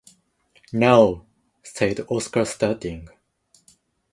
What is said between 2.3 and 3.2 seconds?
starting.